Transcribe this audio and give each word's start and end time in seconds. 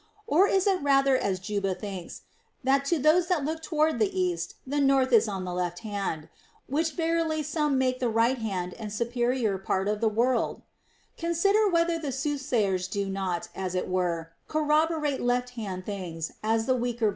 Or 0.25 0.47
is 0.47 0.65
it 0.65 0.81
rather 0.81 1.15
as 1.15 1.39
Juba 1.39 1.75
thinks, 1.75 2.23
that 2.63 2.85
to 2.85 2.97
those 2.97 3.27
that 3.27 3.45
look 3.45 3.61
toward 3.61 3.99
the 3.99 4.19
east 4.19 4.55
the 4.65 4.79
north 4.81 5.13
is 5.13 5.27
on 5.27 5.45
the 5.45 5.53
left 5.53 5.81
hand, 5.81 6.27
which 6.65 6.93
verily 6.93 7.43
some 7.43 7.77
make 7.77 7.99
the 7.99 8.09
right 8.09 8.39
hand 8.39 8.73
and 8.79 8.91
superior 8.91 9.59
part 9.59 9.87
of 9.87 10.01
the 10.01 10.09
world 10.09 10.63
I 10.65 11.21
Consider 11.21 11.69
whether 11.69 11.99
the 11.99 12.11
soothsayers 12.11 12.87
do 12.87 13.09
not, 13.11 13.49
as 13.55 13.75
it 13.75 13.87
were, 13.87 14.31
corroborate 14.47 15.21
left 15.21 15.51
hand 15.51 15.85
things, 15.85 16.31
as 16.41 16.65
the 16.65 16.73
weaker 16.73 16.73
216 16.73 16.73
THE 16.73 16.75
ROMAN 16.75 16.97
QUESTIONS. 16.97 17.07